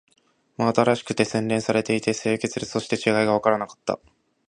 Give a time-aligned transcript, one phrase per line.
[0.57, 3.99] 真新しくて、洗練されていて、清潔で、そして違いがわからなかった